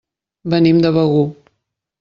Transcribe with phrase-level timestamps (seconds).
[0.53, 1.23] Venim de Begur.